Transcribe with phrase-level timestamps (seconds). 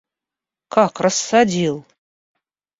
[0.73, 1.85] Как рассадил!